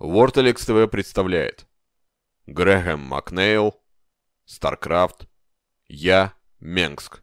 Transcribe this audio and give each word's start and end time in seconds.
Ворталекс 0.00 0.64
ТВ 0.64 0.90
представляет 0.90 1.66
Грэхэм 2.46 3.00
Макнейл, 3.00 3.78
StarCraft, 4.46 5.28
Я, 5.88 6.32
Менгск. 6.58 7.20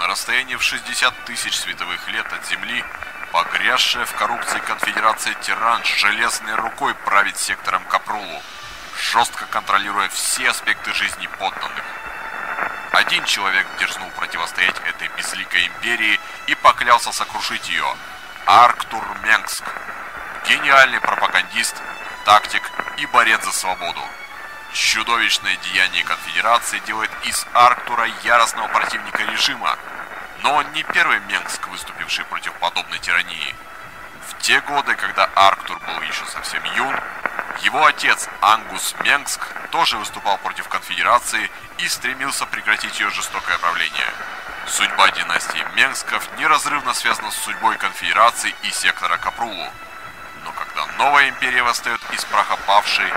На 0.00 0.08
расстоянии 0.08 0.56
в 0.56 0.62
60 0.64 1.14
тысяч 1.26 1.54
световых 1.54 2.08
лет 2.08 2.26
от 2.32 2.44
Земли, 2.48 2.82
погрязшая 3.30 4.04
в 4.04 4.12
коррупции 4.16 4.58
конфедерация 4.58 5.34
Терран 5.34 5.84
железной 5.84 6.56
рукой 6.56 6.96
правит 7.06 7.36
сектором 7.36 7.84
Копрулу, 7.84 8.42
жестко 8.96 9.46
контролируя 9.46 10.08
все 10.08 10.50
аспекты 10.50 10.92
жизни 10.92 11.28
подданных. 11.38 11.84
Один 12.92 13.24
человек 13.24 13.66
дерзнул 13.78 14.10
противостоять 14.18 14.74
этой 14.88 15.08
безликой 15.16 15.68
империи 15.68 16.18
и 16.50 16.54
поклялся 16.56 17.12
сокрушить 17.12 17.68
ее. 17.68 17.86
Арктур 18.44 19.04
Менгск. 19.22 19.64
Гениальный 20.48 21.00
пропагандист, 21.00 21.76
тактик 22.24 22.62
и 22.96 23.06
борец 23.06 23.44
за 23.44 23.52
свободу. 23.52 24.02
Чудовищное 24.72 25.56
деяние 25.58 26.02
конфедерации 26.02 26.80
делает 26.80 27.10
из 27.22 27.46
Арктура 27.54 28.06
яростного 28.24 28.66
противника 28.66 29.22
режима, 29.22 29.78
но 30.42 30.54
он 30.54 30.72
не 30.72 30.82
первый 30.82 31.20
Менгск, 31.20 31.68
выступивший 31.68 32.24
против 32.24 32.52
подобной 32.54 32.98
тирании. 32.98 33.54
В 34.26 34.42
те 34.42 34.60
годы, 34.62 34.96
когда 34.96 35.30
Арктур 35.36 35.78
был 35.78 36.02
еще 36.02 36.24
совсем 36.26 36.64
юн, 36.74 36.96
его 37.62 37.84
отец 37.84 38.28
Ангус 38.40 38.96
Менгск 39.04 39.40
тоже 39.70 39.98
выступал 39.98 40.38
против 40.38 40.66
конфедерации 40.66 41.48
и 41.78 41.86
стремился 41.86 42.44
прекратить 42.46 42.98
ее 42.98 43.10
жестокое 43.10 43.58
правление. 43.58 44.08
Судьба 44.66 45.10
династии 45.10 45.64
Менгсков 45.76 46.28
неразрывно 46.38 46.94
связана 46.94 47.30
с 47.30 47.36
судьбой 47.36 47.76
конфедерации 47.78 48.54
и 48.62 48.70
сектора 48.70 49.16
Капрулу. 49.16 49.68
Но 50.44 50.52
когда 50.52 50.86
новая 50.96 51.28
империя 51.28 51.62
восстает 51.62 52.00
из 52.12 52.24
праха 52.24 52.56
павшей 52.66 53.08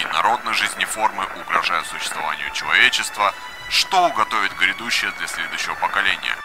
и 0.00 0.04
народной 0.12 0.54
жизни 0.54 0.84
формы 0.84 1.24
угрожают 1.40 1.86
существованию 1.86 2.50
человечества, 2.52 3.34
что 3.68 4.06
уготовит 4.08 4.52
грядущее 4.58 5.10
для 5.18 5.26
следующего 5.26 5.74
поколения? 5.74 6.36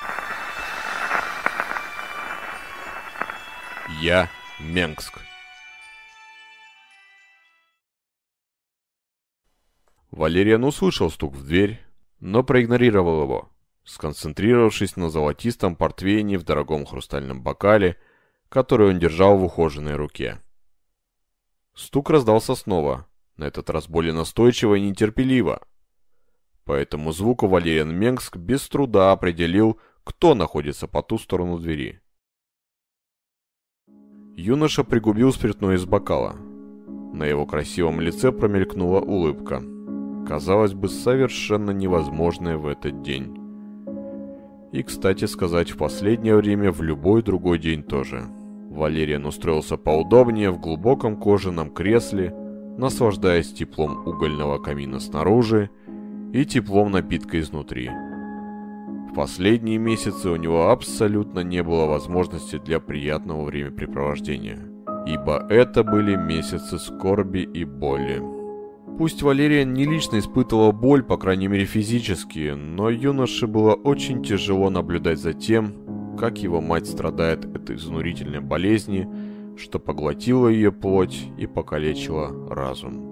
Я 4.02 4.30
Менгск. 4.60 5.20
Валериан 10.12 10.64
услышал 10.64 11.10
стук 11.12 11.34
в 11.36 11.46
дверь, 11.46 11.82
но 12.20 12.44
проигнорировал 12.44 13.24
его, 13.24 13.50
сконцентрировавшись 13.90 14.96
на 14.96 15.10
золотистом 15.10 15.76
портвейне 15.76 16.38
в 16.38 16.44
дорогом 16.44 16.86
хрустальном 16.86 17.42
бокале, 17.42 17.98
который 18.48 18.90
он 18.90 19.00
держал 19.00 19.38
в 19.38 19.44
ухоженной 19.44 19.96
руке. 19.96 20.40
Стук 21.76 22.10
раздался 22.10 22.56
снова, 22.56 23.08
на 23.36 23.46
этот 23.46 23.70
раз 23.70 23.88
более 23.88 24.14
настойчиво 24.14 24.76
и 24.76 24.82
нетерпеливо. 24.82 25.62
По 26.66 26.74
этому 26.74 27.12
звуку 27.12 27.48
Валериан 27.48 27.94
Менгск 27.94 28.38
без 28.38 28.68
труда 28.70 29.12
определил, 29.12 29.80
кто 30.04 30.36
находится 30.36 30.88
по 30.88 31.02
ту 31.02 31.18
сторону 31.18 31.58
двери. 31.58 32.02
Юноша 34.36 34.84
пригубил 34.84 35.34
спиртное 35.34 35.76
из 35.76 35.86
бокала. 35.86 36.34
На 37.14 37.26
его 37.26 37.46
красивом 37.46 38.00
лице 38.00 38.32
промелькнула 38.32 39.00
улыбка– 39.00 39.64
казалось 40.30 40.76
бы, 40.76 40.90
совершенно 40.90 41.72
невозможное 41.72 42.56
в 42.56 42.68
этот 42.68 43.02
день. 43.02 43.39
И, 44.72 44.84
кстати 44.84 45.26
сказать, 45.26 45.72
в 45.72 45.78
последнее 45.78 46.36
время 46.36 46.72
в 46.72 46.82
любой 46.82 47.24
другой 47.24 47.58
день 47.58 47.82
тоже. 47.82 48.26
Валериан 48.70 49.26
устроился 49.26 49.78
поудобнее 49.78 50.52
в 50.52 50.60
глубоком 50.60 51.18
кожаном 51.18 51.72
кресле, 51.72 52.34
наслаждаясь 52.78 53.52
теплом 53.52 54.08
угольного 54.08 54.60
камина 54.60 55.00
снаружи 55.00 55.72
и 56.34 56.46
теплом 56.46 56.92
напитка 56.92 57.40
изнутри. 57.40 57.90
В 59.10 59.16
последние 59.16 59.80
месяцы 59.80 60.30
у 60.30 60.36
него 60.36 60.70
абсолютно 60.70 61.40
не 61.40 61.64
было 61.64 61.88
возможности 61.88 62.60
для 62.60 62.80
приятного 62.80 63.44
времяпрепровождения, 63.46 64.60
ибо 65.08 65.48
это 65.50 65.84
были 65.84 66.16
месяцы 66.16 66.78
скорби 66.78 67.40
и 67.40 67.66
боли. 67.66 68.39
Пусть 69.00 69.22
Валериан 69.22 69.74
не 69.74 69.86
лично 69.86 70.20
испытывал 70.20 70.74
боль, 70.74 71.04
по 71.04 71.16
крайней 71.16 71.48
мере 71.48 71.64
физически, 71.64 72.52
но 72.54 72.90
юноше 72.90 73.48
было 73.48 73.74
очень 73.74 74.22
тяжело 74.22 74.70
наблюдать 74.70 75.20
за 75.20 75.32
тем, 75.32 76.18
как 76.18 76.40
его 76.40 76.60
мать 76.60 76.86
страдает 76.86 77.46
этой 77.46 77.78
изнурительной 77.78 78.42
болезни, 78.42 79.08
что 79.56 79.80
поглотила 79.80 80.50
ее 80.50 80.74
плоть 80.74 81.28
и 81.38 81.48
покалечила 81.48 82.54
разум. 82.54 83.06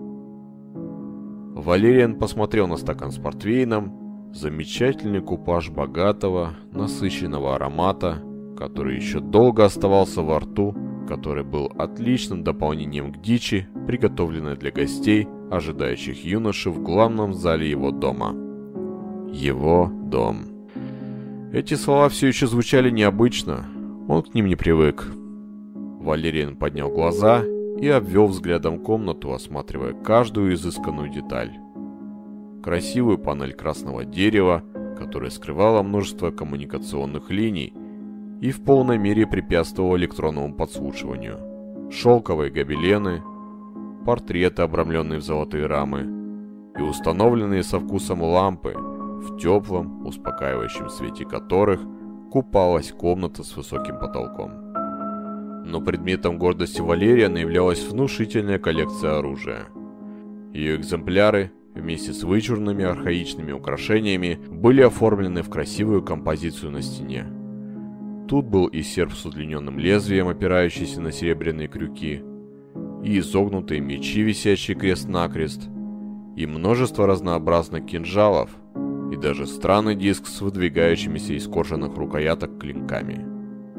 Валериан 1.56 2.20
посмотрел 2.20 2.68
на 2.68 2.76
стакан 2.76 3.14
с 3.14 3.18
портвейном, 3.18 4.34
замечательный 4.34 5.22
купаж 5.22 5.70
богатого, 5.70 6.50
насыщенного 6.74 7.56
аромата, 7.56 8.22
который 8.58 8.98
еще 8.98 9.22
долго 9.22 9.64
оставался 9.64 10.22
во 10.22 10.40
рту, 10.40 10.76
который 11.08 11.46
был 11.46 11.72
отличным 11.78 12.44
дополнением 12.44 13.14
к 13.14 13.22
дичи, 13.22 13.70
приготовленной 13.88 14.58
для 14.58 14.72
гостей– 14.72 15.30
ожидающих 15.50 16.24
юношу 16.24 16.72
в 16.72 16.82
главном 16.82 17.34
зале 17.34 17.70
его 17.70 17.92
дома. 17.92 18.36
Его 19.32 19.92
дом. 20.04 20.46
Эти 21.54 21.76
слова 21.76 22.10
все 22.10 22.28
еще 22.28 22.48
звучали 22.48 22.90
необычно, 22.90 23.66
он 24.08 24.24
к 24.24 24.34
ним 24.34 24.48
не 24.48 24.56
привык. 24.56 25.06
Валериан 26.00 26.56
поднял 26.56 26.90
глаза 26.90 27.44
и 27.80 27.88
обвел 27.88 28.28
взглядом 28.28 28.80
комнату, 28.80 29.34
осматривая 29.34 29.94
каждую 29.94 30.54
изысканную 30.54 31.10
деталь. 31.10 31.52
Красивую 32.64 33.18
панель 33.18 33.54
красного 33.54 34.04
дерева, 34.04 34.64
которая 34.98 35.30
скрывала 35.30 35.84
множество 35.84 36.32
коммуникационных 36.32 37.30
линий 37.30 37.74
и 38.42 38.52
в 38.52 38.62
полной 38.64 38.98
мере 38.98 39.28
препятствовала 39.28 39.96
электронному 39.98 40.54
подслушиванию. 40.54 41.40
Шелковые 41.92 42.52
гобелены, 42.52 43.22
портреты, 44.08 44.62
обрамленные 44.62 45.20
в 45.20 45.22
золотые 45.22 45.66
рамы, 45.66 46.08
и 46.80 46.82
установленные 46.82 47.62
со 47.62 47.78
вкусом 47.78 48.24
лампы, 48.24 48.74
в 48.74 49.38
теплом, 49.38 50.06
успокаивающем 50.08 50.90
свете 50.90 51.26
которых 51.26 51.82
купалась 52.32 52.94
комната 52.94 53.44
с 53.44 53.58
высоким 53.58 54.00
потолком. 54.00 54.52
Но 55.66 55.82
предметом 55.82 56.38
гордости 56.38 56.80
Валериана 56.80 57.36
являлась 57.40 57.86
внушительная 57.86 58.60
коллекция 58.60 59.18
оружия. 59.18 59.66
Ее 60.54 60.78
экземпляры, 60.78 61.52
вместе 61.76 62.14
с 62.14 62.24
вычурными 62.24 62.86
архаичными 62.86 63.52
украшениями, 63.52 64.40
были 64.50 64.84
оформлены 64.84 65.42
в 65.42 65.50
красивую 65.50 66.02
композицию 66.02 66.72
на 66.72 66.82
стене. 66.82 67.26
Тут 68.30 68.46
был 68.46 68.68
и 68.68 68.84
серп 68.84 69.12
с 69.12 69.26
удлиненным 69.26 69.78
лезвием, 69.78 70.30
опирающийся 70.30 71.02
на 71.02 71.12
серебряные 71.12 71.68
крюки, 71.68 72.24
и 73.08 73.20
изогнутые 73.20 73.80
мечи, 73.80 74.22
висящие 74.22 74.76
крест-накрест, 74.76 75.70
и 76.36 76.46
множество 76.46 77.08
разнообразных 77.08 77.86
кинжалов, 77.86 78.50
и 79.14 79.16
даже 79.16 79.48
странный 79.48 79.96
диск 79.96 80.28
с 80.28 80.42
выдвигающимися 80.42 81.34
из 81.34 81.48
кожаных 81.48 81.96
рукояток 81.96 82.60
клинками. 82.60 83.26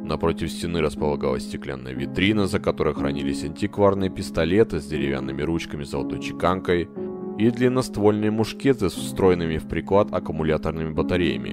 Напротив 0.03 0.51
стены 0.51 0.81
располагалась 0.81 1.43
стеклянная 1.43 1.93
витрина, 1.93 2.47
за 2.47 2.59
которой 2.59 2.95
хранились 2.95 3.45
антикварные 3.45 4.09
пистолеты 4.09 4.81
с 4.81 4.87
деревянными 4.87 5.43
ручками 5.43 5.85
с 5.85 5.91
золотой 5.91 6.21
чеканкой 6.21 6.89
и 7.37 7.51
длинноствольные 7.51 8.31
мушкеты 8.31 8.89
с 8.89 8.95
встроенными 8.95 9.59
в 9.59 9.69
приклад 9.69 10.09
аккумуляторными 10.11 10.91
батареями. 10.91 11.53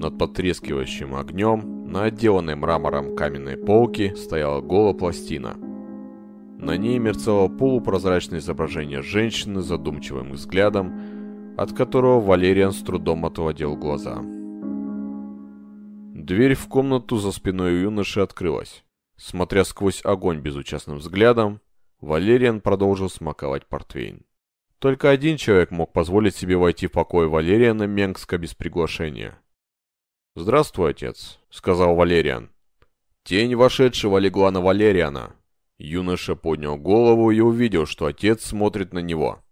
Над 0.00 0.16
потрескивающим 0.16 1.16
огнем 1.16 1.90
на 1.90 2.04
отделанной 2.04 2.54
мрамором 2.54 3.16
каменной 3.16 3.56
полке 3.56 4.14
стояла 4.14 4.60
голая 4.60 4.94
пластина– 4.94 5.56
на 6.64 6.76
ней 6.76 6.98
мерцало 6.98 7.48
полупрозрачное 7.48 8.38
изображение 8.38 9.02
женщины 9.02 9.60
с 9.60 9.66
задумчивым 9.66 10.32
взглядом, 10.32 11.54
от 11.58 11.72
которого 11.72 12.20
Валериан 12.20 12.72
с 12.72 12.82
трудом 12.82 13.26
отводил 13.26 13.76
глаза. 13.76 14.22
Дверь 16.14 16.54
в 16.54 16.66
комнату 16.68 17.18
за 17.18 17.32
спиной 17.32 17.82
юноши 17.82 18.20
открылась. 18.20 18.82
Смотря 19.16 19.64
сквозь 19.64 20.00
огонь 20.04 20.40
безучастным 20.40 20.98
взглядом, 20.98 21.60
Валериан 22.00 22.60
продолжил 22.60 23.10
смаковать 23.10 23.66
портвейн. 23.66 24.24
Только 24.78 25.10
один 25.10 25.36
человек 25.36 25.70
мог 25.70 25.92
позволить 25.92 26.34
себе 26.34 26.56
войти 26.56 26.86
в 26.86 26.92
покой 26.92 27.28
Валериана 27.28 27.84
Менгска 27.84 28.38
без 28.38 28.54
приглашения. 28.54 29.38
«Здравствуй, 30.34 30.90
отец»,— 30.90 31.38
сказал 31.50 31.94
Валериан. 31.94 32.50
Тень 33.22 33.54
вошедшего 33.54 34.18
легла 34.18 34.50
на 34.50 34.60
Валериана, 34.60 35.34
Юноша 35.76 36.36
поднял 36.36 36.76
голову 36.76 37.30
и 37.30 37.40
увидел, 37.40 37.86
что 37.86 38.06
отец 38.06 38.44
смотрит 38.44 38.92
на 38.92 39.00
него. 39.00 39.44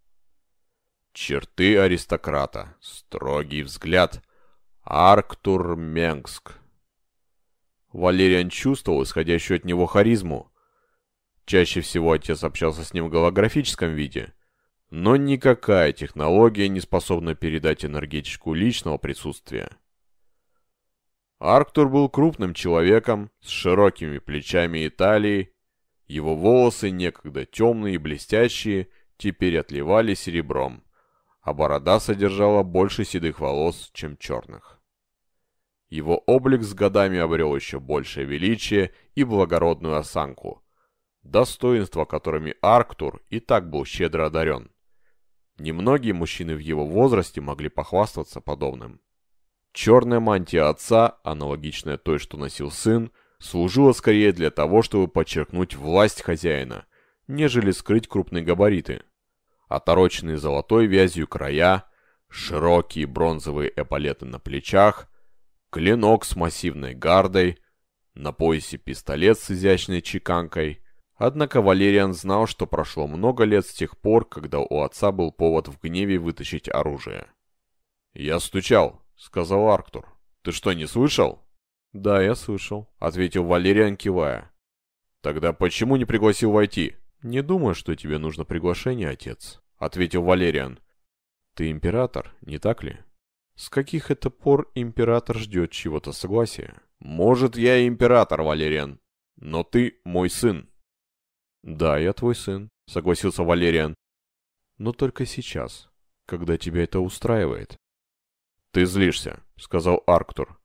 Черты 1.12 1.78
аристократа, 1.78 2.76
строгий 2.80 3.62
взгляд. 3.62 4.22
Арктур 4.82 5.76
Менгск. 5.76 6.54
Валериан 7.92 8.48
чувствовал 8.48 9.02
исходящую 9.02 9.58
от 9.58 9.64
него 9.64 9.86
харизму. 9.86 10.50
Чаще 11.44 11.80
всего 11.80 12.12
отец 12.12 12.42
общался 12.44 12.84
с 12.84 12.94
ним 12.94 13.06
в 13.06 13.10
голографическом 13.10 13.90
виде, 13.92 14.32
но 14.90 15.16
никакая 15.16 15.92
технология 15.92 16.68
не 16.68 16.80
способна 16.80 17.34
передать 17.34 17.84
энергетику 17.84 18.54
личного 18.54 18.96
присутствия. 18.96 19.70
Арктур 21.38 21.88
был 21.88 22.08
крупным 22.08 22.54
человеком 22.54 23.30
с 23.40 23.48
широкими 23.48 24.18
плечами 24.18 24.80
и 24.80 24.88
талией. 24.88 25.51
Его 26.12 26.36
волосы, 26.36 26.90
некогда 26.90 27.46
темные 27.46 27.94
и 27.94 27.98
блестящие, 27.98 28.88
теперь 29.16 29.58
отливали 29.58 30.12
серебром, 30.12 30.84
а 31.40 31.54
борода 31.54 32.00
содержала 32.00 32.62
больше 32.62 33.06
седых 33.06 33.40
волос, 33.40 33.90
чем 33.94 34.18
черных. 34.18 34.78
Его 35.88 36.18
облик 36.26 36.64
с 36.64 36.74
годами 36.74 37.18
обрел 37.18 37.56
еще 37.56 37.80
большее 37.80 38.26
величие 38.26 38.92
и 39.14 39.24
благородную 39.24 39.96
осанку, 39.96 40.62
достоинства 41.22 42.04
которыми 42.04 42.56
Арктур 42.60 43.22
и 43.30 43.40
так 43.40 43.70
был 43.70 43.86
щедро 43.86 44.26
одарен. 44.26 44.70
Немногие 45.56 46.12
мужчины 46.12 46.54
в 46.56 46.58
его 46.58 46.84
возрасте 46.84 47.40
могли 47.40 47.70
похвастаться 47.70 48.42
подобным. 48.42 49.00
Черная 49.72 50.20
мантия 50.20 50.68
отца, 50.68 51.16
аналогичная 51.24 51.96
той, 51.96 52.18
что 52.18 52.36
носил 52.36 52.70
сын, 52.70 53.10
служила 53.42 53.92
скорее 53.92 54.32
для 54.32 54.50
того, 54.50 54.82
чтобы 54.82 55.08
подчеркнуть 55.08 55.74
власть 55.74 56.22
хозяина, 56.22 56.86
нежели 57.26 57.72
скрыть 57.72 58.08
крупные 58.08 58.44
габариты. 58.44 59.02
Отороченные 59.68 60.38
золотой 60.38 60.86
вязью 60.86 61.26
края, 61.26 61.84
широкие 62.28 63.06
бронзовые 63.06 63.72
эполеты 63.74 64.26
на 64.26 64.38
плечах, 64.38 65.08
клинок 65.70 66.24
с 66.24 66.36
массивной 66.36 66.94
гардой, 66.94 67.58
на 68.14 68.32
поясе 68.32 68.76
пистолет 68.76 69.38
с 69.38 69.50
изящной 69.50 70.02
чеканкой. 70.02 70.82
Однако 71.16 71.62
Валериан 71.62 72.14
знал, 72.14 72.46
что 72.46 72.66
прошло 72.66 73.06
много 73.06 73.44
лет 73.44 73.66
с 73.66 73.72
тех 73.72 73.98
пор, 73.98 74.28
когда 74.28 74.60
у 74.60 74.82
отца 74.82 75.12
был 75.12 75.32
повод 75.32 75.68
в 75.68 75.80
гневе 75.80 76.18
вытащить 76.18 76.68
оружие. 76.68 77.26
«Я 78.12 78.38
стучал», 78.40 79.02
сказал 79.16 79.68
Арктур. 79.68 80.06
«Ты 80.42 80.52
что, 80.52 80.72
не 80.72 80.86
слышал?» 80.86 81.42
«Да, 81.92 82.22
я 82.22 82.34
слышал»,— 82.34 82.88
ответил 82.98 83.44
Валериан, 83.44 83.96
кивая. 83.96 84.50
«Тогда 85.20 85.52
почему 85.52 85.96
не 85.96 86.04
пригласил 86.04 86.52
войти?» 86.52 86.96
«Не 87.22 87.40
думаю, 87.40 87.74
что 87.74 87.94
тебе 87.94 88.18
нужно 88.18 88.44
приглашение, 88.44 89.10
отец»,— 89.10 89.62
ответил 89.78 90.22
Валериан. 90.24 90.80
«Ты 91.54 91.70
император, 91.70 92.34
не 92.40 92.58
так 92.58 92.82
ли?» 92.82 92.98
«С 93.54 93.68
каких 93.68 94.10
это 94.10 94.28
пор 94.30 94.70
император 94.74 95.38
ждет 95.38 95.70
чего-то 95.70 96.12
согласия?» 96.12 96.82
«Может, 96.98 97.56
я 97.56 97.86
император, 97.86 98.42
Валериан, 98.42 99.00
но 99.36 99.62
ты 99.62 100.00
мой 100.04 100.30
сын». 100.30 100.68
«Да, 101.62 101.98
я 101.98 102.12
твой 102.12 102.34
сын»,— 102.34 102.70
согласился 102.86 103.42
Валериан. 103.42 103.94
«Но 104.78 104.92
только 104.92 105.26
сейчас, 105.26 105.90
когда 106.26 106.56
тебя 106.56 106.82
это 106.82 107.00
устраивает». 107.00 107.76
«Ты 108.72 108.86
злишься»,— 108.86 109.42
сказал 109.56 110.02
Арктур. 110.06 110.61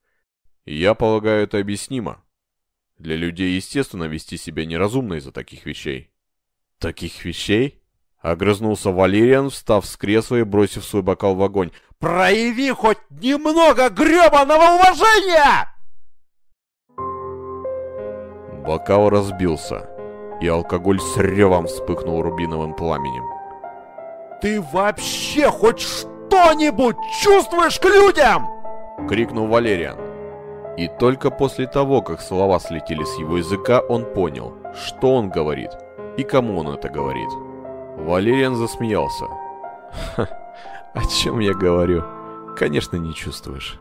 «Я 0.68 0.94
полагаю, 0.94 1.44
это 1.44 1.60
объяснимо. 1.60 2.22
Для 2.98 3.16
людей 3.16 3.56
естественно 3.56 4.04
вести 4.04 4.38
себя 4.38 4.66
неразумно 4.66 5.16
из-за 5.16 5.32
таких 5.32 5.66
вещей». 5.66 6.12
«Таких 6.80 7.26
вещей?»— 7.26 7.82
огрызнулся 8.20 8.92
Валериан, 8.92 9.50
встав 9.50 9.86
с 9.86 9.98
кресла 9.98 10.36
и 10.38 10.44
бросив 10.44 10.84
свой 10.84 11.02
бокал 11.02 11.36
в 11.36 11.42
огонь. 11.42 11.72
«Прояви 12.00 12.70
хоть 12.72 13.00
немного 13.10 13.90
гребаного 13.90 14.76
уважения!» 14.76 15.74
Бокал 18.66 19.10
разбился, 19.10 19.90
и 20.42 20.48
алкоголь 20.48 21.00
с 21.00 21.18
ревом 21.18 21.68
вспыхнул 21.68 22.22
рубиновым 22.22 22.76
пламенем. 22.76 23.24
«Ты 24.42 24.62
вообще 24.62 25.50
хоть 25.50 25.80
что?» 25.80 26.18
что-нибудь 26.28 26.98
чувствуешь 27.22 27.80
к 27.80 27.86
людям?»— 27.86 28.50
крикнул 29.10 29.48
Валериан. 29.48 30.07
И 30.78 30.88
только 30.88 31.32
после 31.32 31.66
того, 31.66 32.02
как 32.02 32.22
слова 32.22 32.60
слетели 32.60 33.04
с 33.04 33.18
его 33.18 33.38
языка, 33.38 33.80
он 33.80 34.06
понял, 34.06 34.54
что 34.76 35.16
он 35.16 35.30
говорит 35.30 35.72
и 36.18 36.24
кому 36.24 36.60
он 36.60 36.70
это 36.70 36.90
говорит. 36.90 37.30
Валериан 37.98 38.56
засмеялся. 38.56 39.26
«Ха, 40.16 40.28
о 40.94 41.06
чем 41.06 41.40
я 41.40 41.54
говорю? 41.54 42.04
Конечно, 42.56 42.98
не 42.98 43.14
чувствуешь». 43.14 43.80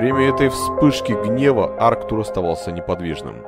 Время 0.00 0.30
этой 0.30 0.48
вспышки 0.48 1.12
гнева 1.12 1.76
Арктур 1.78 2.20
оставался 2.20 2.72
неподвижным. 2.72 3.44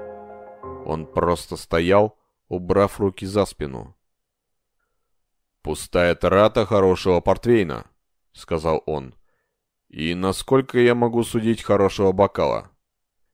Он 0.85 1.07
просто 1.07 1.57
стоял, 1.57 2.19
убрав 2.49 3.01
руки 3.01 3.25
за 3.25 3.47
спину. 3.47 3.97
«Пустая 5.63 6.15
трата 6.15 6.67
хорошего 6.67 7.21
портвейна»,— 7.21 7.87
сказал 8.33 8.83
он. 8.85 9.15
«И 9.89 10.15
насколько 10.15 10.79
я 10.79 10.95
могу 10.95 11.23
судить 11.23 11.63
хорошего 11.63 12.13
бокала? 12.13 12.71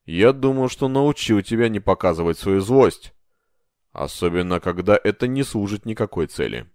Я 0.04 0.32
думаю, 0.32 0.68
что 0.68 0.86
научил 0.86 1.42
тебя 1.42 1.68
не 1.68 1.80
показывать 1.80 2.38
свою 2.38 2.60
злость, 2.60 3.14
особенно 3.90 4.60
когда 4.60 4.96
это 5.02 5.26
не 5.26 5.42
служит 5.42 5.86
никакой 5.86 6.28
цели». 6.28 6.70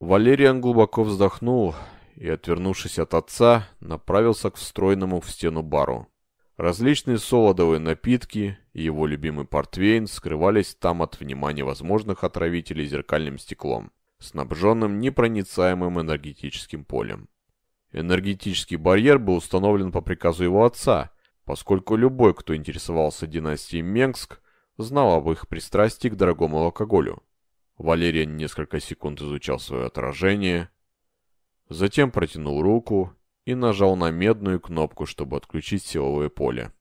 Валериан 0.00 0.62
глубоко 0.62 1.02
вздохнул 1.04 1.74
и, 2.16 2.28
отвернувшись 2.28 2.98
от 2.98 3.14
отца, 3.14 3.68
направился 3.80 4.50
к 4.50 4.56
встроенному 4.56 5.20
в 5.20 5.30
стену 5.30 5.62
бару. 5.62 6.08
Различные 6.56 7.18
солодовые 7.18 7.78
напитки 7.78 8.58
и 8.72 8.82
его 8.82 9.06
любимый 9.06 9.44
портвейн 9.44 10.06
скрывались 10.06 10.74
там 10.74 11.02
от 11.02 11.20
внимания 11.20 11.64
возможных 11.64 12.24
отравителей 12.24 12.86
зеркальным 12.86 13.38
стеклом, 13.38 13.92
снабженным 14.18 14.98
непроницаемым 14.98 16.00
энергетическим 16.00 16.84
полем. 16.84 17.28
Энергетический 17.92 18.76
барьер 18.76 19.18
был 19.18 19.36
установлен 19.36 19.92
по 19.92 20.00
приказу 20.00 20.44
его 20.44 20.64
отца, 20.64 21.12
поскольку 21.44 21.94
любой, 21.94 22.34
кто 22.34 22.56
интересовался 22.56 23.26
династией 23.26 23.82
Менгск, 23.82 24.40
знал 24.78 25.12
об 25.14 25.30
их 25.30 25.48
пристрастии 25.48 26.08
к 26.08 26.16
дорогому 26.16 26.58
алкоголю. 26.58 27.22
Валериан 27.76 28.36
несколько 28.36 28.80
секунд 28.80 29.20
изучал 29.20 29.58
свое 29.58 29.86
отражение, 29.86 30.70
Затем 31.68 32.10
протянул 32.10 32.62
руку 32.62 33.12
и 33.44 33.54
нажал 33.54 33.96
на 33.96 34.10
медную 34.10 34.60
кнопку, 34.60 35.06
чтобы 35.06 35.36
отключить 35.36 35.84
силовое 35.84 36.28
поле. 36.28 36.72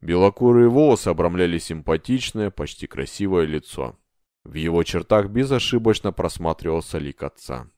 Белокурые 0.00 0.68
волосы 0.68 1.08
обрамляли 1.08 1.58
симпатичное, 1.58 2.50
почти 2.50 2.86
красивое 2.86 3.44
лицо. 3.44 3.98
В 4.44 4.54
его 4.54 4.82
чертах 4.82 5.28
безошибочно 5.28 6.12
просматривался 6.12 6.98
лик 6.98 7.22
отца. 7.22 7.70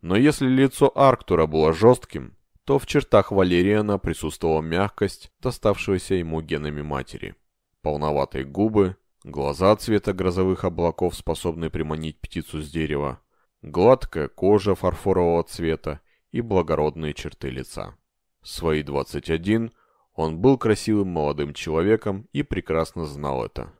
Но 0.00 0.16
если 0.16 0.48
лицо 0.48 0.90
Арктура 0.94 1.46
было 1.46 1.72
жестким, 1.72 2.36
то 2.64 2.78
в 2.78 2.86
чертах 2.86 3.30
Валериана 3.30 3.98
присутствовала 3.98 4.60
мягкость, 4.60 5.30
доставшаяся 5.40 6.14
ему 6.14 6.40
генами 6.40 6.82
матери. 6.82 7.34
Полноватые 7.82 8.44
губы, 8.44 8.96
глаза 9.24 9.74
цвета 9.76 10.12
грозовых 10.12 10.64
облаков, 10.64 11.14
способные 11.14 11.70
приманить 11.70 12.20
птицу 12.20 12.62
с 12.62 12.70
дерева, 12.70 13.20
гладкая 13.66 14.28
кожа 14.28 14.76
фарфорового 14.76 15.42
цвета 15.42 16.00
и 16.30 16.40
благородные 16.40 17.14
черты 17.14 17.50
лица. 17.50 17.96
В 18.40 18.48
свои 18.48 18.82
21 18.82 19.72
он 20.14 20.38
был 20.38 20.56
красивым 20.56 21.08
молодым 21.08 21.52
человеком 21.52 22.28
и 22.32 22.44
прекрасно 22.44 23.04
знал 23.04 23.44
это. 23.44 23.72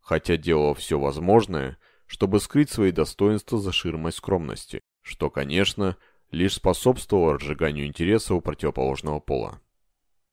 Хотя 0.00 0.36
делал 0.36 0.74
все 0.74 1.00
возможное, 1.00 1.78
чтобы 2.06 2.38
скрыть 2.38 2.70
свои 2.70 2.92
достоинства 2.92 3.58
за 3.58 3.72
ширмой 3.72 4.12
скромности, 4.12 4.80
что, 5.02 5.30
конечно, 5.30 5.96
лишь 6.30 6.54
способствовало 6.54 7.34
разжиганию 7.34 7.86
интереса 7.86 8.34
у 8.34 8.40
противоположного 8.40 9.18
пола. 9.18 9.60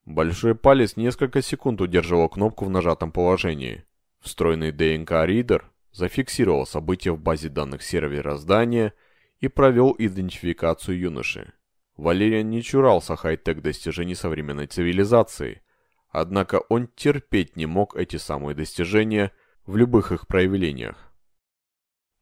Большой 0.06 0.54
палец 0.54 0.96
несколько 0.96 1.42
секунд 1.42 1.82
удерживал 1.82 2.30
кнопку 2.30 2.66
в 2.66 2.70
нажатом 2.70 3.12
положении. 3.12 3.84
Встроенный 4.20 4.72
ДНК-ридер 4.72 5.71
зафиксировал 5.92 6.66
события 6.66 7.12
в 7.12 7.20
базе 7.20 7.50
данных 7.50 7.84
сервера 7.84 8.38
здания 8.38 8.94
и 9.40 9.48
провел 9.48 9.96
идентификацию 9.98 11.00
юноши. 11.00 11.54
Валериан 11.98 12.50
не 12.50 12.64
чурался 12.64 13.16
хай-тек 13.16 13.62
достижений 13.62 14.16
современной 14.16 14.68
цивилизации, 14.68 15.62
однако 16.10 16.62
он 16.70 16.88
терпеть 16.88 17.56
не 17.56 17.66
мог 17.66 17.96
эти 17.96 18.16
самые 18.18 18.56
достижения 18.56 19.32
в 19.66 19.76
любых 19.76 20.12
их 20.12 20.28
проявлениях. 20.28 21.12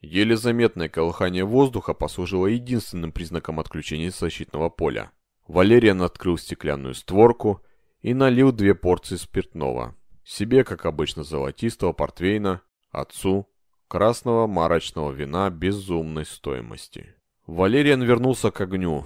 Еле 0.01 0.37
заметное 0.37 0.87
колыхание 0.87 1.43
воздуха 1.43 1.93
послужило 1.93 2.47
единственным 2.47 3.11
признаком 3.11 3.59
отключения 3.59 4.11
защитного 4.11 4.69
поля. 4.69 5.11
Валериан 5.47 6.01
открыл 6.01 6.37
стеклянную 6.37 6.93
створку 6.93 7.61
и 8.01 8.13
налил 8.13 8.51
две 8.51 8.75
порции 8.75 9.17
спиртного. 9.17 9.95
Себе, 10.23 10.63
как 10.63 10.85
обычно, 10.85 11.23
золотистого 11.23 11.91
портвейна, 11.91 12.61
отцу 12.91 13.49
красного 13.89 14.47
марочного 14.47 15.11
вина 15.11 15.49
безумной 15.49 16.25
стоимости. 16.25 17.15
Валериан 17.47 18.01
вернулся 18.03 18.51
к 18.51 18.61
огню. 18.61 19.05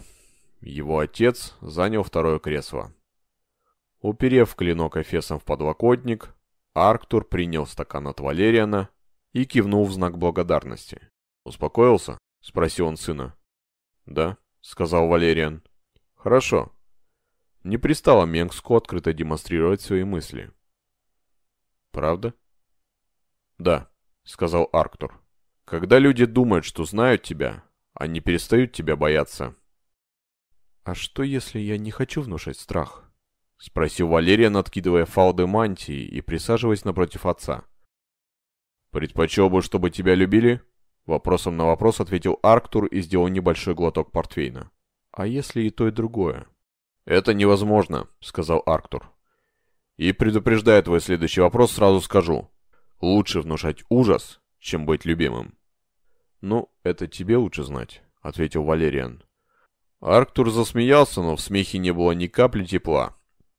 Его 0.60 1.00
отец 1.00 1.56
занял 1.62 2.04
второе 2.04 2.38
кресло. 2.38 2.94
Уперев 4.02 4.54
клинок 4.56 4.98
эфесом 4.98 5.40
в 5.40 5.46
подлокотник, 5.46 6.36
Арктур 6.74 7.24
принял 7.24 7.66
стакан 7.66 8.08
от 8.08 8.20
Валериана 8.20 8.90
и 9.32 9.46
кивнул 9.46 9.86
в 9.86 9.94
знак 9.94 10.18
благодарности. 10.18 11.10
«Успокоился?»— 11.46 12.18
спросил 12.42 12.88
он 12.88 12.98
сына. 12.98 13.38
«Да»,— 14.06 14.38
сказал 14.62 15.08
Валериан. 15.08 15.63
«Хорошо». 16.16 16.74
Не 17.63 17.78
пристало 17.78 18.25
Менгску 18.25 18.75
открыто 18.75 19.13
демонстрировать 19.13 19.80
свои 19.80 20.04
мысли. 20.04 20.52
«Правда?» 21.92 22.34
«Да»,— 23.58 23.90
сказал 24.24 24.70
Арктур. 24.72 25.22
«Когда 25.65 26.00
люди 26.00 26.25
думают, 26.25 26.65
что 26.65 26.86
знают 26.86 27.24
тебя, 27.24 27.63
они 27.94 28.20
перестают 28.20 28.72
тебя 28.72 28.96
бояться». 28.96 29.56
«А 30.84 30.96
что, 30.96 31.24
если 31.24 31.60
я 31.60 31.77
не 31.77 31.92
хочу 31.92 32.22
внушать 32.22 32.58
страх?»— 32.58 33.10
спросил 33.58 34.10
Валериан, 34.10 34.58
откидывая 34.58 35.06
фалды 35.06 35.48
мантии 35.48 36.03
и 36.03 36.20
присаживаясь 36.22 36.84
напротив 36.84 37.25
отца. 37.25 37.63
«Предпочел 38.92 39.50
бы, 39.50 39.62
чтобы 39.62 39.89
тебя 39.89 40.15
любили?» 40.15 40.62
Вопросом 41.06 41.58
на 41.58 41.65
вопрос 41.65 42.00
ответил 42.00 42.39
Арктур 42.44 42.86
и 42.86 43.01
сделал 43.01 43.27
небольшой 43.27 43.74
глоток 43.74 44.12
портвейна. 44.12 44.72
«А 45.12 45.27
если 45.27 45.63
и 45.63 45.70
то, 45.70 45.88
и 45.88 45.92
другое?» 45.92 46.48
«Это 47.06 47.34
невозможно»,— 47.34 48.08
сказал 48.22 48.63
Арктур. 48.65 49.12
«И 49.98 50.13
предупреждая 50.13 50.82
твой 50.82 51.01
следующий 51.01 51.42
вопрос, 51.42 51.74
сразу 51.74 52.00
скажу. 52.00 52.50
Лучше 53.03 53.41
внушать 53.41 53.83
ужас, 53.89 54.39
чем 54.60 54.86
быть 54.86 55.03
любимым». 55.03 55.57
«Ну, 56.39 56.72
это 56.83 57.05
тебе 57.05 57.36
лучше 57.36 57.63
знать»,— 57.63 58.01
ответил 58.22 58.63
Валериан. 58.63 59.22
Арктур 60.00 60.50
засмеялся, 60.51 61.22
но 61.22 61.36
в 61.36 61.41
смехе 61.41 61.79
не 61.79 61.91
было 61.91 62.13
ни 62.13 62.27
капли 62.27 62.63
тепла. 62.63 63.17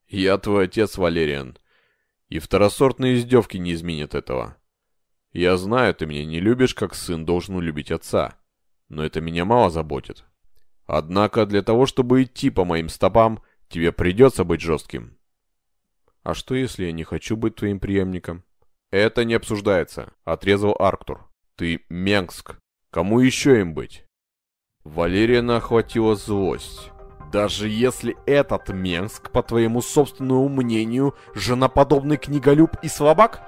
«Я 0.08 0.38
твой 0.38 0.64
отец, 0.64 0.96
Валериан, 0.96 1.58
и 2.30 2.38
второсортные 2.38 3.16
издевки 3.16 3.58
не 3.58 3.74
изменят 3.74 4.14
этого. 4.14 4.56
Я 5.34 5.58
знаю, 5.58 5.94
ты 5.94 6.06
меня 6.06 6.24
не 6.24 6.40
любишь, 6.40 6.74
как 6.74 6.94
сын 6.94 7.26
должен 7.26 7.60
любить 7.60 7.90
отца, 7.90 8.38
но 8.88 9.04
это 9.04 9.20
меня 9.20 9.44
мало 9.44 9.68
заботит. 9.68 10.24
Однако 10.86 11.44
для 11.44 11.60
того, 11.60 11.84
чтобы 11.84 12.22
идти 12.22 12.48
по 12.48 12.64
моим 12.64 12.88
стопам, 12.88 13.42
тебе 13.68 13.92
придется 13.92 14.44
быть 14.44 14.62
жестким». 14.62 15.18
«А 16.22 16.32
что, 16.32 16.54
если 16.54 16.86
я 16.86 16.92
не 16.92 17.04
хочу 17.04 17.36
быть 17.36 17.56
твоим 17.56 17.78
преемником?» 17.78 18.42
«Это 18.94 19.24
не 19.24 19.34
обсуждается»,— 19.34 20.12
отрезал 20.24 20.76
Арктур. 20.78 21.26
«Ты 21.56 21.80
Менгск. 21.88 22.58
Кому 22.92 23.18
еще 23.18 23.58
им 23.58 23.74
быть?» 23.74 24.06
Валериана 24.84 25.56
охватила 25.56 26.14
злость. 26.14 26.92
Даже 27.32 27.68
если 27.68 28.16
этот 28.24 28.68
Менск, 28.68 29.32
по 29.32 29.42
твоему 29.42 29.82
собственному 29.82 30.48
мнению, 30.48 31.16
женоподобный 31.34 32.18
книголюб 32.18 32.76
и 32.82 32.88
слабак? 32.88 33.40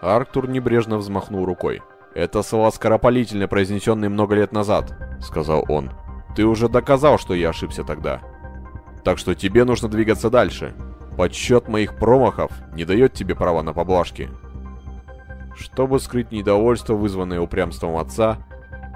Арктур 0.00 0.48
небрежно 0.48 0.96
взмахнул 0.96 1.44
рукой. 1.44 1.82
«Это 2.14 2.42
слова 2.42 2.70
скоропалительно 2.70 3.48
произнесенные 3.48 4.08
много 4.08 4.34
лет 4.34 4.52
назад»,— 4.52 4.98
сказал 5.20 5.66
он. 5.68 5.90
«Ты 6.34 6.46
уже 6.46 6.70
доказал, 6.70 7.18
что 7.18 7.34
я 7.34 7.50
ошибся 7.50 7.84
тогда. 7.84 8.22
Так 9.04 9.18
что 9.18 9.34
тебе 9.34 9.64
нужно 9.64 9.90
двигаться 9.90 10.30
дальше. 10.30 10.74
Подсчет 11.18 11.68
моих 11.68 11.98
промахов 11.98 12.50
не 12.72 12.86
дает 12.86 13.12
тебе 13.12 13.34
права 13.34 13.60
на 13.62 13.74
поблажки». 13.74 14.30
Чтобы 15.56 16.00
скрыть 16.00 16.32
недовольство, 16.32 16.94
вызванное 16.94 17.40
упрямством 17.40 17.96
отца, 17.96 18.38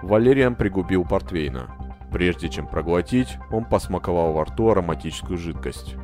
Валериан 0.03 0.55
пригубил 0.55 1.05
портвейна. 1.05 1.75
Прежде 2.13 2.49
чем 2.49 2.67
проглотить, 2.67 3.39
он 3.51 3.65
посмаковал 3.65 4.33
во 4.33 4.45
рту 4.45 4.71
ароматическую 4.71 5.39
жидкость. 5.39 5.95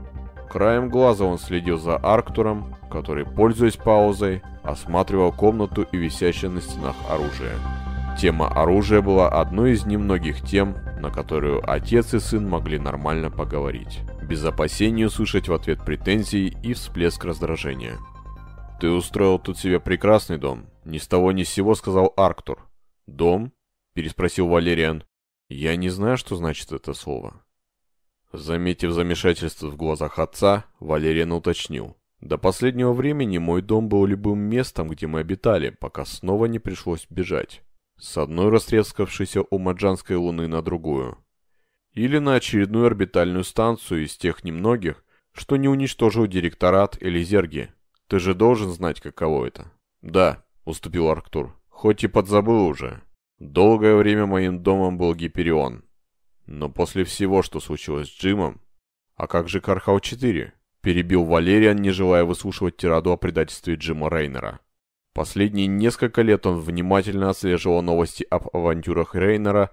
Краем 0.50 0.88
глаза 0.88 1.24
он 1.24 1.38
следил 1.38 1.78
за 1.78 1.98
Арктуром, 2.02 2.74
который, 2.90 3.26
пользуясь 3.26 3.76
паузой, 3.76 4.42
осматривал 4.62 5.32
комнату 5.32 5.82
и 5.82 5.96
висящее 5.96 6.50
на 6.50 6.60
стенах 6.60 6.96
оружие. 7.10 7.52
Тема 8.18 8.48
оружия 8.48 9.02
была 9.02 9.28
одной 9.28 9.72
из 9.72 9.84
немногих 9.84 10.40
тем, 10.40 10.74
на 11.00 11.10
которую 11.10 11.62
отец 11.70 12.14
и 12.14 12.18
сын 12.18 12.48
могли 12.48 12.78
нормально 12.78 13.30
поговорить, 13.30 14.00
без 14.22 14.42
опасения 14.44 15.06
услышать 15.06 15.48
в 15.48 15.52
ответ 15.52 15.84
претензий 15.84 16.56
и 16.62 16.72
всплеск 16.72 17.24
раздражения. 17.24 17.98
«Ты 18.80 18.90
устроил 18.90 19.38
тут 19.38 19.58
себе 19.58 19.80
прекрасный 19.80 20.38
дом»,— 20.38 20.70
ни 20.84 20.98
с 20.98 21.08
того 21.08 21.32
ни 21.32 21.44
с 21.44 21.48
сего 21.48 21.74
сказал 21.74 22.12
Арктур. 22.16 22.68
«Дом?»— 23.06 23.52
переспросил 23.94 24.48
Валериан. 24.48 25.04
Я 25.48 25.76
не 25.76 25.90
знаю, 25.90 26.16
что 26.16 26.34
значит 26.34 26.72
это 26.72 26.92
слово. 26.92 27.40
Заметив 28.32 28.90
замешательство 28.90 29.68
в 29.68 29.76
глазах 29.76 30.18
отца, 30.18 30.64
Валериан 30.80 31.32
уточнил. 31.32 31.96
До 32.20 32.36
последнего 32.36 32.92
времени 32.92 33.38
мой 33.38 33.62
дом 33.62 33.88
был 33.88 34.06
любым 34.06 34.40
местом, 34.40 34.88
где 34.88 35.06
мы 35.06 35.20
обитали, 35.20 35.70
пока 35.70 36.04
снова 36.04 36.46
не 36.46 36.58
пришлось 36.58 37.06
бежать. 37.08 37.62
С 37.96 38.16
одной 38.16 38.50
растрескавшейся 38.50 39.42
у 39.48 39.58
Маджанской 39.58 40.16
луны 40.16 40.48
на 40.48 40.62
другую. 40.62 41.18
Или 41.92 42.18
на 42.18 42.34
очередную 42.34 42.86
орбитальную 42.86 43.44
станцию 43.44 44.04
из 44.04 44.16
тех 44.16 44.42
немногих, 44.42 45.04
что 45.32 45.56
не 45.56 45.68
уничтожил 45.68 46.26
директорат 46.26 47.00
или 47.00 47.22
зерги. 47.22 47.70
Ты 48.08 48.18
же 48.18 48.34
должен 48.34 48.70
знать, 48.70 49.00
каково 49.00 49.46
это. 49.46 49.72
Да, 50.02 50.44
уступил 50.64 51.08
Арктур. 51.08 51.56
Хоть 51.68 52.04
и 52.04 52.08
подзабыл 52.08 52.66
уже. 52.66 53.02
Долгое 53.38 53.96
время 53.96 54.26
моим 54.26 54.62
домом 54.62 54.96
был 54.96 55.14
Гиперион. 55.14 55.84
Но 56.46 56.68
после 56.70 57.04
всего, 57.04 57.42
что 57.42 57.60
случилось 57.60 58.08
с 58.08 58.18
Джимом... 58.18 58.60
А 59.16 59.26
как 59.26 59.48
же 59.48 59.60
Кархау-4? 59.60 60.52
Перебил 60.82 61.24
Валериан, 61.24 61.76
не 61.76 61.90
желая 61.90 62.24
выслушивать 62.24 62.76
тираду 62.76 63.12
о 63.12 63.16
предательстве 63.16 63.74
Джима 63.74 64.08
Рейнера. 64.08 64.60
Последние 65.12 65.66
несколько 65.66 66.22
лет 66.22 66.46
он 66.46 66.60
внимательно 66.60 67.30
отслеживал 67.30 67.82
новости 67.82 68.26
об 68.28 68.54
авантюрах 68.54 69.14
Рейнера 69.14 69.70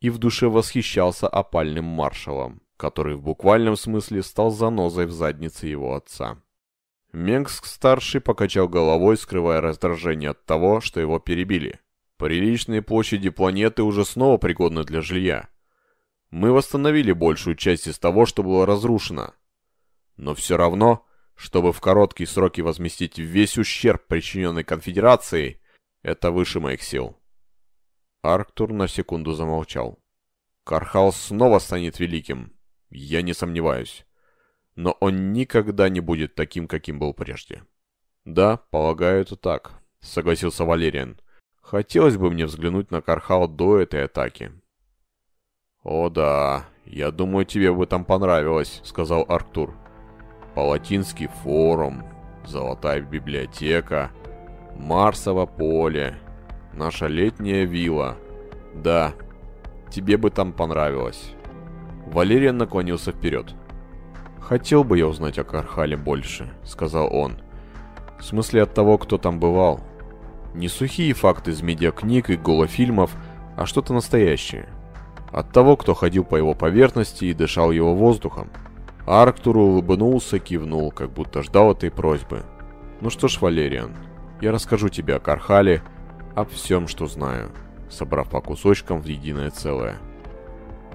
и 0.00 0.10
в 0.10 0.18
душе 0.18 0.48
восхищался 0.48 1.28
опальным 1.28 1.84
маршалом, 1.84 2.62
который 2.78 3.14
в 3.16 3.22
буквальном 3.22 3.76
смысле 3.76 4.22
стал 4.22 4.50
занозой 4.50 5.06
в 5.06 5.12
заднице 5.12 5.66
его 5.66 5.94
отца. 5.94 6.38
Менгск-старший 7.16 8.20
покачал 8.20 8.68
головой, 8.68 9.16
скрывая 9.16 9.62
раздражение 9.62 10.32
от 10.32 10.44
того, 10.44 10.82
что 10.82 11.00
его 11.00 11.18
перебили. 11.18 11.80
Приличные 12.18 12.82
площади 12.82 13.30
планеты 13.30 13.84
уже 13.84 14.04
снова 14.04 14.36
пригодны 14.36 14.84
для 14.84 15.00
жилья. 15.00 15.48
Мы 16.28 16.52
восстановили 16.52 17.12
большую 17.12 17.56
часть 17.56 17.86
из 17.86 17.98
того, 17.98 18.26
что 18.26 18.42
было 18.42 18.66
разрушено. 18.66 19.32
Но 20.18 20.34
все 20.34 20.58
равно, 20.58 21.06
чтобы 21.34 21.72
в 21.72 21.80
короткие 21.80 22.26
сроки 22.26 22.60
возместить 22.60 23.18
весь 23.18 23.56
ущерб, 23.56 24.06
причиненный 24.06 24.62
конфедерацией, 24.62 25.62
это 26.02 26.30
выше 26.30 26.60
моих 26.60 26.82
сил. 26.82 27.18
Арктур 28.22 28.74
на 28.74 28.88
секунду 28.88 29.32
замолчал. 29.32 29.98
Кархал 30.64 31.14
снова 31.14 31.60
станет 31.60 31.98
великим, 31.98 32.52
я 32.90 33.22
не 33.22 33.32
сомневаюсь. 33.32 34.05
Но 34.76 34.92
он 35.00 35.32
никогда 35.32 35.88
не 35.88 36.00
будет 36.00 36.34
таким, 36.34 36.68
каким 36.68 36.98
был 36.98 37.14
прежде. 37.14 37.62
Да, 38.24 38.58
полагаю, 38.70 39.22
это 39.22 39.36
так, 39.36 39.72
согласился 40.00 40.64
Валериан. 40.64 41.18
Хотелось 41.62 42.16
бы 42.16 42.30
мне 42.30 42.46
взглянуть 42.46 42.90
на 42.90 43.00
Кархал 43.00 43.48
до 43.48 43.78
этой 43.78 44.04
атаки. 44.04 44.52
«О 45.82 46.10
да, 46.10 46.66
я 46.84 47.10
думаю, 47.10 47.44
тебе 47.44 47.72
бы 47.72 47.86
там 47.86 48.04
понравилось»,— 48.04 48.80
сказал 48.84 49.24
Арктур. 49.28 49.74
«Палатинский 50.54 51.28
форум, 51.42 52.04
Золотая 52.44 53.00
библиотека, 53.00 54.10
Марсово 54.76 55.46
поле, 55.46 56.18
наша 56.72 57.06
летняя 57.06 57.64
вилла. 57.64 58.16
Да, 58.74 59.14
тебе 59.90 60.16
бы 60.16 60.30
там 60.30 60.52
понравилось». 60.52 61.32
Валериан 62.06 62.56
наклонился 62.56 63.12
вперед. 63.12 63.54
«Хотел 64.48 64.84
бы 64.84 64.96
я 64.96 65.08
узнать 65.08 65.40
о 65.40 65.44
Кархале 65.44 65.96
больше»,— 65.96 66.48
сказал 66.62 67.12
он. 67.12 67.38
«В 68.20 68.24
смысле 68.24 68.62
от 68.62 68.74
того, 68.74 68.96
кто 68.96 69.18
там 69.18 69.40
бывал. 69.40 69.80
Не 70.54 70.68
сухие 70.68 71.14
факты 71.14 71.50
из 71.50 71.62
медиакниг 71.62 72.30
и 72.30 72.36
голофильмов, 72.36 73.10
а 73.56 73.66
что-то 73.66 73.92
настоящее. 73.92 74.68
От 75.32 75.50
того, 75.50 75.76
кто 75.76 75.94
ходил 75.94 76.22
по 76.22 76.36
его 76.36 76.54
поверхности 76.54 77.24
и 77.24 77.34
дышал 77.34 77.72
его 77.72 77.96
воздухом. 77.96 78.48
Арктур 79.04 79.56
улыбнулся, 79.56 80.38
кивнул, 80.38 80.92
как 80.92 81.10
будто 81.10 81.42
ждал 81.42 81.72
этой 81.72 81.90
просьбы. 81.90 82.44
«Ну 83.00 83.10
что 83.10 83.26
ж, 83.26 83.40
Валериан, 83.40 83.96
я 84.40 84.52
расскажу 84.52 84.90
тебе 84.90 85.16
о 85.16 85.20
Кархале, 85.20 85.82
о 86.36 86.44
всем, 86.44 86.86
что 86.86 87.08
знаю», 87.08 87.50
собрав 87.90 88.30
по 88.30 88.40
кусочкам 88.40 89.02
в 89.02 89.06
единое 89.06 89.50
целое. 89.50 89.96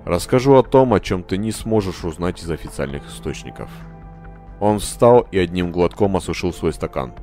Расскажу 0.05 0.55
о 0.55 0.63
том, 0.63 0.93
о 0.93 0.99
чем 0.99 1.23
ты 1.23 1.37
не 1.37 1.51
сможешь 1.51 2.03
узнать 2.03 2.41
из 2.41 2.49
официальных 2.49 3.07
источников. 3.07 3.69
Он 4.59 4.79
встал 4.79 5.27
и 5.31 5.37
одним 5.37 5.71
глотком 5.71 6.17
осушил 6.17 6.53
свой 6.53 6.73
стакан. 6.73 7.13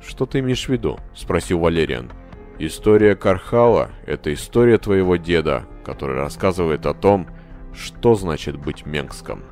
«Что 0.00 0.26
ты 0.26 0.40
имеешь 0.40 0.66
в 0.66 0.68
виду?»– 0.68 0.98
спросил 1.14 1.58
Валериан. 1.58 2.12
«История 2.58 3.14
Кархала– 3.16 3.90
это 4.06 4.32
история 4.32 4.78
твоего 4.78 5.16
деда, 5.16 5.64
который 5.84 6.16
рассказывает 6.16 6.86
о 6.86 6.94
том, 6.94 7.26
что 7.72 8.14
значит 8.14 8.56
быть 8.56 8.86
Менгском». 8.86 9.42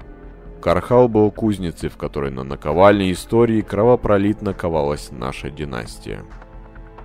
Кархал 0.60 1.08
был 1.08 1.30
кузницей, 1.30 1.88
в 1.88 1.96
которой 1.96 2.30
на 2.30 2.44
наковальне 2.44 3.12
истории 3.12 3.62
кровопролитно 3.62 4.54
ковалась 4.54 5.10
наша 5.10 5.50
династия. 5.50 6.24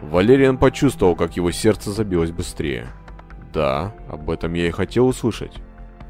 Валериан 0.01 0.57
почувствовал, 0.57 1.15
как 1.15 1.37
его 1.37 1.51
сердце 1.51 1.91
забилось 1.91 2.31
быстрее. 2.31 2.87
«Да, 3.53 3.93
об 4.09 4.29
этом 4.29 4.53
я 4.53 4.67
и 4.67 4.71
хотел 4.71 5.07
услышать». 5.07 5.53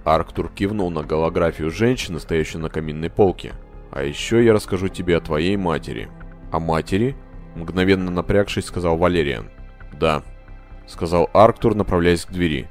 Арктур 0.06 0.50
кивнул 0.50 0.90
на 0.90 1.04
голографию 1.04 1.70
женщины, 1.70 2.20
стоящей 2.20 2.60
на 2.60 2.70
каминной 2.70 3.10
полке. 3.10 3.54
«А 3.92 4.04
еще 4.04 4.44
я 4.44 4.54
расскажу 4.54 4.88
тебе 4.88 5.18
о 5.18 5.22
твоей 5.22 5.58
матери». 5.58 6.10
«О 6.52 6.60
матери?» 6.60 7.16
Мгновенно 7.56 8.12
напрягшись, 8.12 8.66
сказал 8.66 8.98
Валериан. 8.98 9.50
«Да»,— 10.00 10.24
сказал 10.88 11.30
Арктур, 11.34 11.74
направляясь 11.74 12.26
к 12.26 12.32
двери. 12.32 12.70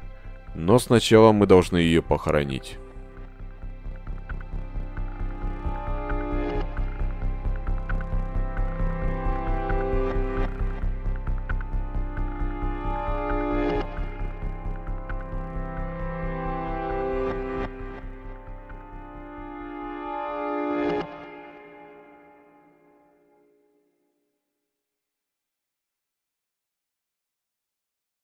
«Но 0.55 0.79
сначала 0.79 1.33
мы 1.33 1.47
должны 1.47 1.79
ее 1.79 2.03
похоронить». 2.03 2.79